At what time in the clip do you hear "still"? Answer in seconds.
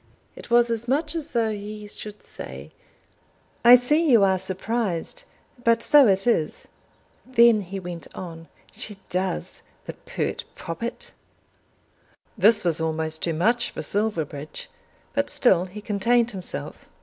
15.29-15.65